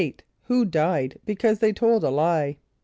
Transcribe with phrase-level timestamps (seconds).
[0.25, 2.57] = Who died because they told a lie?